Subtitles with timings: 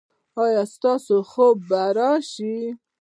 [0.43, 2.55] ایا ستاسو خوب به راشي؟